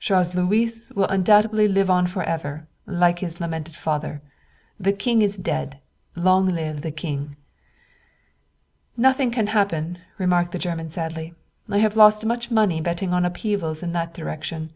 [0.00, 4.22] Charles Louis will undoubtedly live on forever, like his lamented father.
[4.80, 5.78] The King is dead:
[6.16, 7.36] long live the King!"
[8.96, 11.34] "Nothing can happen," remarked the German sadly.
[11.70, 14.70] "I have lost much money betting on upheavals in that direction.